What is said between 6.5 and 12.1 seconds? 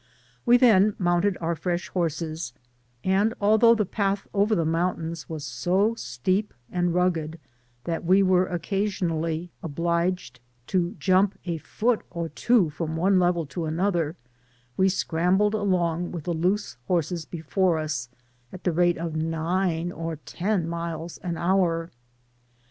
and rugged, that we were occasionally obliged to jump a foot